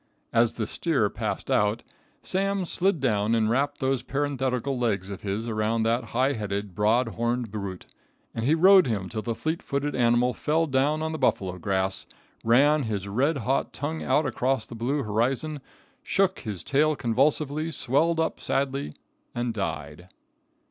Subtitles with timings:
[0.33, 1.83] As the steer passed out,
[2.23, 7.09] Sam slid down and wrapped those parenthetical legs of his around that high headed, broad
[7.09, 7.85] horned brute,
[8.33, 12.07] and he rode him till the fleet footed animal fell down on the buffalo grass,
[12.43, 15.61] ran his hot red tongue out across the blue horizon,
[16.01, 18.95] shook his tail convulsively, swelled up sadly
[19.35, 20.09] and died.